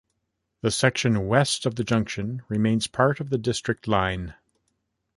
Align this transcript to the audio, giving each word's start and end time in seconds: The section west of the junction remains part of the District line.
The 0.63 0.71
section 0.71 1.27
west 1.27 1.67
of 1.67 1.75
the 1.75 1.83
junction 1.83 2.41
remains 2.49 2.87
part 2.87 3.19
of 3.19 3.29
the 3.29 3.37
District 3.37 3.87
line. 3.87 4.33